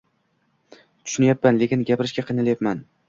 tushunayapman, 1.09 1.59
lekin 1.65 1.85
gapirishga 1.91 2.29
qiynalayapman 2.31 2.83